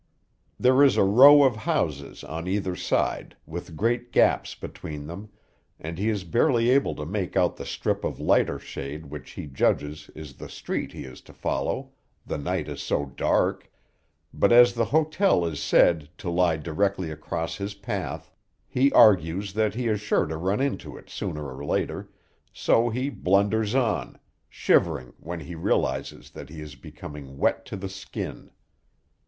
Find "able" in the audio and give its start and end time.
6.71-6.95